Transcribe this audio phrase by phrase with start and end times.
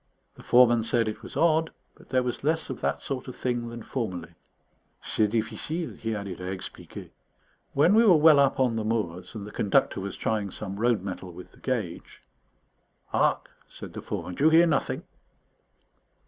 [0.33, 3.69] The foreman said it was odd, but there was less of that sort of thing
[3.69, 4.33] than formerly.
[5.03, 7.11] "C'est difficile," he added, "à expliquer."
[7.73, 11.03] When we were well up on the moors and the Conductor was trying some road
[11.03, 12.23] metal with the gauge
[13.09, 15.03] "Hark!" said the foreman, "do you hear nothing?"